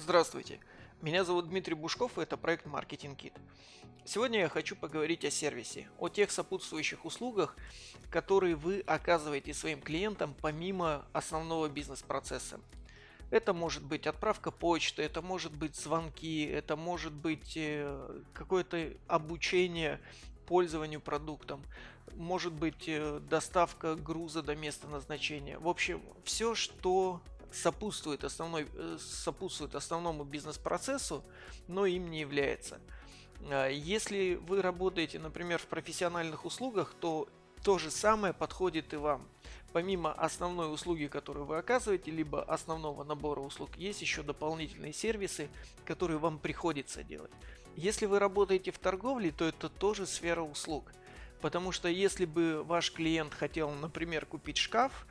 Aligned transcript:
Здравствуйте, 0.00 0.60
меня 1.02 1.24
зовут 1.24 1.48
Дмитрий 1.48 1.74
Бушков 1.74 2.18
и 2.18 2.22
это 2.22 2.36
проект 2.36 2.66
Marketing 2.66 3.16
Kit. 3.16 3.32
Сегодня 4.04 4.38
я 4.38 4.48
хочу 4.48 4.76
поговорить 4.76 5.24
о 5.24 5.30
сервисе, 5.32 5.88
о 5.98 6.08
тех 6.08 6.30
сопутствующих 6.30 7.04
услугах, 7.04 7.56
которые 8.08 8.54
вы 8.54 8.84
оказываете 8.86 9.52
своим 9.52 9.80
клиентам 9.80 10.36
помимо 10.40 11.04
основного 11.12 11.68
бизнес-процесса. 11.68 12.60
Это 13.32 13.52
может 13.52 13.82
быть 13.82 14.06
отправка 14.06 14.52
почты, 14.52 15.02
это 15.02 15.20
может 15.20 15.52
быть 15.52 15.74
звонки, 15.74 16.44
это 16.44 16.76
может 16.76 17.12
быть 17.12 17.54
э, 17.56 18.22
какое-то 18.34 18.92
обучение 19.08 20.00
пользованию 20.46 21.00
продуктом, 21.00 21.60
может 22.14 22.52
быть 22.52 22.84
э, 22.86 23.18
доставка 23.28 23.96
груза 23.96 24.44
до 24.44 24.54
места 24.54 24.86
назначения. 24.86 25.58
В 25.58 25.66
общем, 25.66 26.00
все, 26.22 26.54
что 26.54 27.20
сопутствует, 27.52 28.24
основной, 28.24 28.66
э, 28.74 28.98
сопутствует 29.00 29.74
основному 29.74 30.24
бизнес-процессу, 30.24 31.24
но 31.66 31.86
им 31.86 32.10
не 32.10 32.20
является. 32.20 32.80
А, 33.50 33.68
если 33.68 34.34
вы 34.34 34.62
работаете, 34.62 35.18
например, 35.18 35.58
в 35.58 35.66
профессиональных 35.66 36.44
услугах, 36.44 36.94
то 37.00 37.28
то 37.62 37.78
же 37.78 37.90
самое 37.90 38.32
подходит 38.32 38.92
и 38.92 38.96
вам. 38.96 39.26
Помимо 39.72 40.12
основной 40.12 40.72
услуги, 40.72 41.06
которую 41.06 41.44
вы 41.44 41.58
оказываете, 41.58 42.10
либо 42.10 42.42
основного 42.42 43.04
набора 43.04 43.40
услуг, 43.40 43.70
есть 43.76 44.00
еще 44.00 44.22
дополнительные 44.22 44.92
сервисы, 44.92 45.48
которые 45.84 46.18
вам 46.18 46.38
приходится 46.38 47.02
делать. 47.02 47.30
Если 47.76 48.06
вы 48.06 48.18
работаете 48.18 48.70
в 48.70 48.78
торговле, 48.78 49.30
то 49.30 49.44
это 49.44 49.68
тоже 49.68 50.06
сфера 50.06 50.42
услуг. 50.42 50.84
Потому 51.40 51.70
что 51.70 51.88
если 51.88 52.24
бы 52.24 52.64
ваш 52.64 52.92
клиент 52.92 53.34
хотел, 53.34 53.70
например, 53.70 54.26
купить 54.26 54.56
шкаф, 54.56 55.06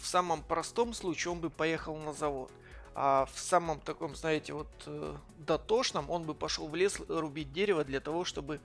в 0.00 0.06
самом 0.06 0.42
простом 0.42 0.94
случае 0.94 1.32
он 1.32 1.40
бы 1.40 1.50
поехал 1.50 1.96
на 1.96 2.12
завод. 2.12 2.50
А 2.98 3.26
в 3.26 3.38
самом 3.38 3.80
таком, 3.80 4.16
знаете, 4.16 4.54
вот 4.54 4.68
э, 4.86 5.14
дотошном 5.38 6.08
он 6.08 6.24
бы 6.24 6.34
пошел 6.34 6.66
в 6.66 6.74
лес 6.74 6.98
рубить 7.08 7.52
дерево 7.52 7.84
для 7.84 8.00
того, 8.00 8.24
чтобы 8.24 8.58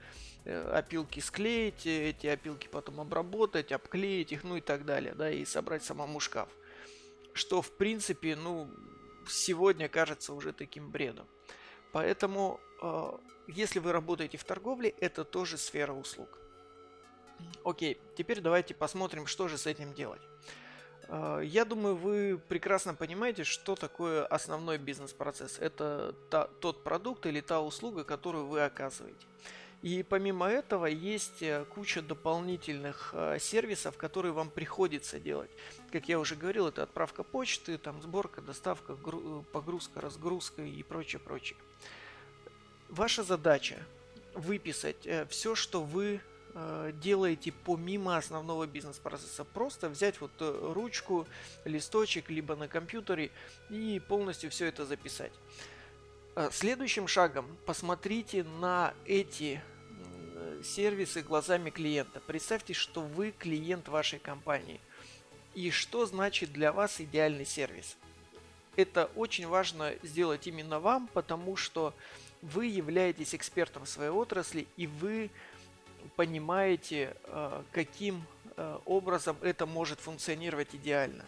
э, 0.45 0.71
опилки 0.71 1.19
склеить, 1.19 1.85
эти 1.85 2.27
опилки 2.27 2.67
потом 2.67 3.01
обработать, 3.01 3.73
обклеить 3.73 4.31
их, 4.31 4.45
ну 4.45 4.55
и 4.55 4.61
так 4.61 4.85
далее, 4.85 5.15
да, 5.15 5.29
и 5.29 5.43
собрать 5.43 5.83
самому 5.83 6.21
шкаф. 6.21 6.47
Что, 7.33 7.61
в 7.61 7.71
принципе, 7.71 8.37
ну, 8.37 8.69
сегодня 9.27 9.89
кажется 9.89 10.33
уже 10.33 10.53
таким 10.53 10.91
бредом. 10.91 11.27
Поэтому, 11.91 12.61
э, 12.81 13.11
если 13.49 13.79
вы 13.79 13.91
работаете 13.91 14.37
в 14.37 14.45
торговле, 14.45 14.93
это 15.01 15.25
тоже 15.25 15.57
сфера 15.57 15.91
услуг. 15.91 16.39
Окей, 17.63 17.99
теперь 18.15 18.41
давайте 18.41 18.73
посмотрим, 18.73 19.27
что 19.27 19.47
же 19.47 19.57
с 19.57 19.67
этим 19.67 19.93
делать. 19.93 20.21
Э, 21.11 21.41
я 21.43 21.65
думаю, 21.65 21.95
вы 21.95 22.39
прекрасно 22.47 22.95
понимаете, 22.95 23.43
что 23.43 23.75
такое 23.75 24.25
основной 24.25 24.77
бизнес-процесс. 24.77 25.59
Это 25.59 26.15
та, 26.29 26.47
тот 26.59 26.83
продукт 26.83 27.25
или 27.25 27.41
та 27.41 27.61
услуга, 27.61 28.03
которую 28.03 28.47
вы 28.47 28.63
оказываете. 28.63 29.25
И 29.81 30.03
помимо 30.03 30.47
этого 30.47 30.85
есть 30.85 31.41
э, 31.41 31.65
куча 31.65 32.01
дополнительных 32.01 33.11
э, 33.13 33.39
сервисов, 33.39 33.97
которые 33.97 34.31
вам 34.31 34.49
приходится 34.49 35.19
делать. 35.19 35.49
Как 35.91 36.07
я 36.07 36.17
уже 36.17 36.35
говорил, 36.35 36.67
это 36.67 36.83
отправка 36.83 37.23
почты, 37.23 37.77
там 37.77 38.01
сборка, 38.01 38.41
доставка, 38.41 38.95
погрузка, 39.51 39.99
разгрузка 39.99 40.61
и 40.61 40.81
прочее, 40.83 41.19
прочее. 41.19 41.57
Ваша 42.89 43.23
задача 43.23 43.79
выписать 44.33 45.07
все, 45.29 45.55
что 45.55 45.81
вы 45.83 46.21
Э, 46.53 46.91
делаете 47.01 47.53
помимо 47.63 48.17
основного 48.17 48.67
бизнес-процесса. 48.67 49.45
Просто 49.45 49.87
взять 49.89 50.19
вот 50.19 50.31
э, 50.39 50.71
ручку, 50.73 51.27
листочек, 51.63 52.29
либо 52.29 52.55
на 52.55 52.67
компьютере 52.67 53.31
и 53.69 54.01
полностью 54.05 54.49
все 54.49 54.65
это 54.65 54.85
записать. 54.85 55.31
Э, 56.35 56.49
следующим 56.51 57.07
шагом 57.07 57.45
посмотрите 57.65 58.43
на 58.43 58.93
эти 59.05 59.61
сервисы 60.63 61.21
глазами 61.21 61.69
клиента. 61.69 62.19
Представьте, 62.19 62.73
что 62.73 63.01
вы 63.01 63.31
клиент 63.31 63.87
вашей 63.87 64.19
компании. 64.19 64.81
И 65.55 65.71
что 65.71 66.05
значит 66.05 66.51
для 66.51 66.73
вас 66.73 66.99
идеальный 66.99 67.45
сервис? 67.45 67.97
Это 68.75 69.09
очень 69.15 69.47
важно 69.47 69.93
сделать 70.03 70.47
именно 70.47 70.79
вам, 70.79 71.07
потому 71.13 71.55
что 71.55 71.93
вы 72.41 72.65
являетесь 72.65 73.35
экспертом 73.35 73.85
своей 73.85 74.11
отрасли 74.11 74.67
и 74.77 74.87
вы 74.87 75.29
понимаете, 76.15 77.15
э, 77.23 77.63
каким 77.71 78.23
э, 78.57 78.79
образом 78.85 79.37
это 79.41 79.65
может 79.65 79.99
функционировать 79.99 80.75
идеально. 80.75 81.25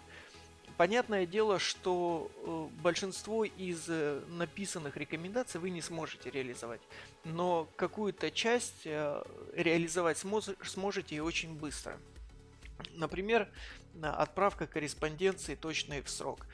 Понятное 0.78 1.26
дело, 1.26 1.60
что 1.60 2.32
э, 2.36 2.82
большинство 2.82 3.44
из 3.46 3.88
написанных 4.28 4.98
рекомендаций 4.98 5.60
вы 5.60 5.70
не 5.70 5.82
сможете 5.82 6.30
реализовать, 6.32 6.82
но 7.24 7.68
какую-то 7.76 8.32
часть 8.32 8.86
реализовать 8.86 10.18
сможете 10.18 11.16
и 11.16 11.20
очень 11.20 11.54
быстро. 11.54 11.98
Например, 12.96 13.48
отправка 14.02 14.66
корреспонденции 14.66 15.56
точно 15.56 16.00
и 16.00 16.02
в 16.02 16.10
срок. 16.10 16.46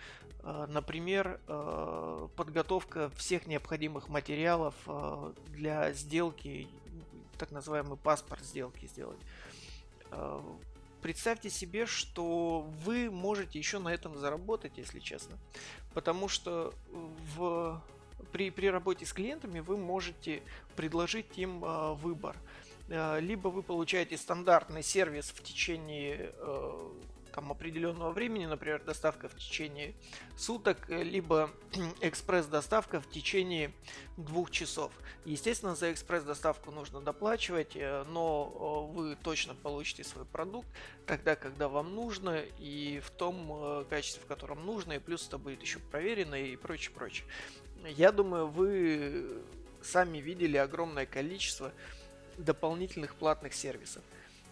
Например, 0.67 1.39
подготовка 2.35 3.09
всех 3.15 3.47
необходимых 3.47 4.09
материалов 4.09 4.75
для 5.47 5.91
сделки 5.93 6.67
так 7.39 7.51
называемый 7.51 7.97
паспорт 7.97 8.43
сделки 8.43 8.85
сделать. 8.85 9.19
Э, 10.11 10.41
представьте 11.01 11.49
себе, 11.49 11.85
что 11.85 12.61
вы 12.83 13.09
можете 13.09 13.57
еще 13.57 13.79
на 13.79 13.89
этом 13.89 14.17
заработать, 14.17 14.77
если 14.77 14.99
честно. 14.99 15.37
Потому 15.93 16.27
что 16.27 16.73
в, 17.35 17.81
при, 18.31 18.51
при 18.51 18.67
работе 18.69 19.05
с 19.05 19.13
клиентами 19.13 19.59
вы 19.59 19.77
можете 19.77 20.43
предложить 20.75 21.37
им 21.37 21.63
э, 21.63 21.93
выбор. 21.93 22.35
Э, 22.89 23.19
либо 23.19 23.47
вы 23.47 23.63
получаете 23.63 24.17
стандартный 24.17 24.83
сервис 24.83 25.29
в 25.29 25.41
течение 25.41 26.33
э, 26.35 26.91
там, 27.39 27.53
определенного 27.53 28.11
времени, 28.11 28.45
например, 28.45 28.83
доставка 28.83 29.29
в 29.29 29.35
течение 29.35 29.93
суток, 30.35 30.89
либо 30.89 31.49
экспресс-доставка 32.01 32.99
в 32.99 33.09
течение 33.09 33.71
двух 34.17 34.51
часов. 34.51 34.91
Естественно, 35.23 35.73
за 35.73 35.93
экспресс-доставку 35.93 36.71
нужно 36.71 36.99
доплачивать, 36.99 37.77
э, 37.77 38.03
но 38.09 38.89
э, 38.91 38.93
вы 38.93 39.15
точно 39.23 39.55
получите 39.55 40.03
свой 40.03 40.25
продукт 40.25 40.67
тогда, 41.05 41.37
когда 41.37 41.69
вам 41.69 41.95
нужно, 41.95 42.43
и 42.59 42.99
в 42.99 43.09
том 43.11 43.49
э, 43.49 43.85
качестве, 43.89 44.21
в 44.21 44.25
котором 44.25 44.65
нужно, 44.65 44.93
и 44.93 44.99
плюс 44.99 45.25
это 45.25 45.37
будет 45.37 45.61
еще 45.61 45.79
проверено 45.79 46.35
и 46.35 46.57
прочее, 46.57 46.91
прочее. 46.93 47.25
Я 47.85 48.11
думаю, 48.11 48.47
вы 48.47 49.41
сами 49.81 50.17
видели 50.17 50.57
огромное 50.57 51.05
количество 51.05 51.71
дополнительных 52.37 53.15
платных 53.15 53.53
сервисов. 53.53 54.03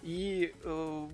И 0.03 0.55
э, 0.63 1.09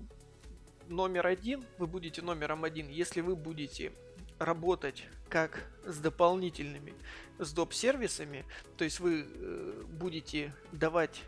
номер 0.88 1.26
один, 1.26 1.64
вы 1.78 1.86
будете 1.86 2.22
номером 2.22 2.64
один, 2.64 2.88
если 2.88 3.20
вы 3.20 3.36
будете 3.36 3.92
работать 4.38 5.04
как 5.28 5.64
с 5.84 5.98
дополнительными 5.98 6.94
с 7.38 7.52
доп-сервисами, 7.52 8.44
то 8.76 8.84
есть 8.84 9.00
вы 9.00 9.26
э, 9.26 9.82
будете 9.88 10.54
давать 10.72 11.22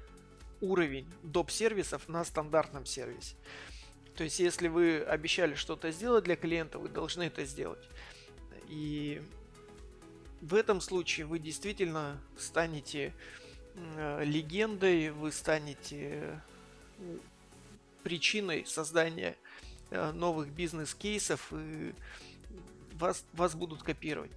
уровень 0.61 1.07
доп-сервисов 1.23 2.09
на 2.09 2.25
стандартном 2.25 2.87
сервисе. 2.87 3.35
То 4.15 4.25
есть 4.25 4.39
если 4.39 4.69
вы 4.69 5.01
обещали 5.01 5.55
что-то 5.55 5.91
сделать 5.91 6.25
для 6.25 6.37
клиента, 6.37 6.79
вы 6.79 6.89
должны 6.89 7.25
это 7.25 7.45
сделать. 7.45 7.87
И 8.69 9.23
в 10.41 10.55
этом 10.55 10.81
случае 10.81 11.27
вы 11.27 11.39
действительно 11.39 12.21
станете 12.39 13.13
э, 13.75 14.25
легендой, 14.25 15.11
вы 15.11 15.33
станете 15.33 16.41
э, 16.99 17.19
причиной 18.07 18.65
создания 18.67 19.37
Э, 19.91 20.11
новых 20.11 20.49
бизнес-кейсов 20.49 21.53
и 21.53 21.95
вас, 22.95 23.25
вас 23.33 23.55
будут 23.55 23.85
копировать. 23.85 24.33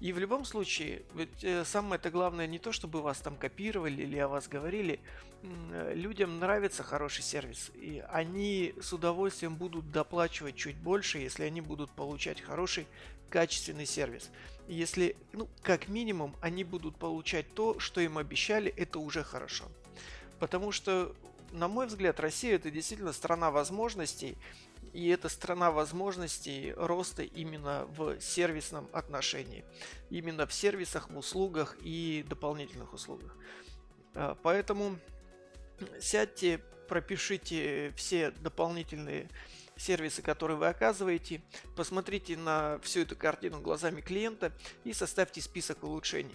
И 0.00 0.12
в 0.12 0.18
любом 0.18 0.44
случае, 0.44 1.02
ведь 1.14 1.42
э, 1.42 1.64
самое-то 1.64 2.10
главное 2.10 2.46
не 2.46 2.58
то, 2.58 2.70
чтобы 2.70 3.00
вас 3.00 3.18
там 3.18 3.36
копировали 3.36 4.02
или 4.02 4.18
о 4.18 4.28
вас 4.28 4.46
говорили. 4.46 5.00
Людям 5.94 6.38
нравится 6.38 6.82
хороший 6.82 7.22
сервис, 7.22 7.70
и 7.74 8.04
они 8.10 8.74
с 8.78 8.92
удовольствием 8.92 9.56
будут 9.56 9.90
доплачивать 9.90 10.56
чуть 10.56 10.76
больше, 10.76 11.16
если 11.16 11.44
они 11.44 11.62
будут 11.62 11.90
получать 11.92 12.42
хороший, 12.42 12.86
качественный 13.30 13.86
сервис. 13.86 14.30
Если, 14.68 15.16
ну, 15.32 15.48
как 15.62 15.88
минимум, 15.88 16.36
они 16.42 16.62
будут 16.62 16.96
получать 16.96 17.54
то, 17.54 17.80
что 17.80 18.02
им 18.02 18.18
обещали, 18.18 18.70
это 18.76 18.98
уже 18.98 19.24
хорошо. 19.24 19.64
Потому 20.38 20.72
что 20.72 21.16
на 21.52 21.68
мой 21.68 21.86
взгляд, 21.86 22.20
Россия 22.20 22.56
это 22.56 22.70
действительно 22.70 23.12
страна 23.12 23.50
возможностей, 23.50 24.36
и 24.92 25.08
это 25.08 25.28
страна 25.28 25.70
возможностей 25.70 26.72
роста 26.76 27.22
именно 27.22 27.86
в 27.86 28.20
сервисном 28.20 28.88
отношении. 28.92 29.64
Именно 30.10 30.46
в 30.46 30.52
сервисах, 30.52 31.10
в 31.10 31.16
услугах 31.16 31.76
и 31.80 32.24
дополнительных 32.28 32.92
услугах. 32.92 33.36
А, 34.14 34.36
поэтому 34.42 34.98
сядьте, 36.00 36.60
пропишите 36.88 37.92
все 37.96 38.32
дополнительные 38.32 39.28
сервисы, 39.76 40.22
которые 40.22 40.56
вы 40.56 40.66
оказываете, 40.66 41.40
посмотрите 41.76 42.36
на 42.36 42.78
всю 42.80 43.00
эту 43.00 43.16
картину 43.16 43.60
глазами 43.60 44.00
клиента 44.00 44.52
и 44.84 44.92
составьте 44.92 45.40
список 45.40 45.84
улучшений. 45.84 46.34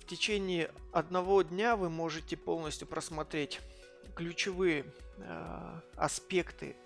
В 0.00 0.06
течение 0.06 0.70
одного 0.92 1.42
дня 1.42 1.76
вы 1.76 1.88
можете 1.88 2.36
полностью 2.36 2.86
просмотреть 2.86 3.60
ключевые 4.14 4.84
э, 5.18 5.80
аспекты 5.96 6.76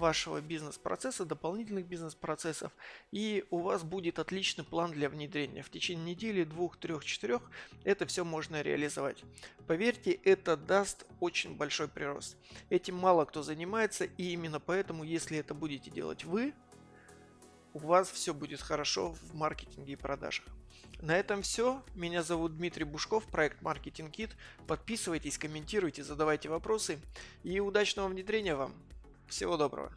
вашего 0.00 0.40
бизнес-процесса, 0.40 1.24
дополнительных 1.24 1.86
бизнес-процессов, 1.86 2.72
и 3.12 3.44
у 3.50 3.58
вас 3.58 3.84
будет 3.84 4.18
отличный 4.18 4.64
план 4.64 4.90
для 4.92 5.08
внедрения. 5.08 5.62
В 5.62 5.70
течение 5.70 6.14
недели, 6.14 6.42
двух, 6.44 6.78
трех, 6.78 7.04
четырех 7.04 7.42
это 7.84 8.06
все 8.06 8.24
можно 8.24 8.62
реализовать. 8.62 9.22
Поверьте, 9.66 10.12
это 10.12 10.56
даст 10.56 11.06
очень 11.20 11.54
большой 11.56 11.86
прирост. 11.86 12.36
Этим 12.70 12.96
мало 12.96 13.26
кто 13.26 13.42
занимается, 13.42 14.04
и 14.04 14.32
именно 14.32 14.58
поэтому, 14.58 15.04
если 15.04 15.38
это 15.38 15.54
будете 15.54 15.90
делать 15.90 16.24
вы, 16.24 16.54
у 17.74 17.78
вас 17.78 18.10
все 18.10 18.34
будет 18.34 18.60
хорошо 18.60 19.12
в 19.12 19.34
маркетинге 19.34 19.92
и 19.92 19.96
продажах. 19.96 20.46
На 21.00 21.16
этом 21.16 21.42
все. 21.42 21.82
Меня 21.94 22.22
зовут 22.22 22.56
Дмитрий 22.56 22.84
Бушков, 22.84 23.24
проект 23.24 23.62
Marketing 23.62 24.10
Kit. 24.10 24.30
Подписывайтесь, 24.66 25.38
комментируйте, 25.38 26.04
задавайте 26.04 26.48
вопросы 26.48 26.98
и 27.42 27.58
удачного 27.60 28.08
внедрения 28.08 28.54
вам. 28.54 28.74
Всего 29.28 29.56
доброго. 29.56 29.92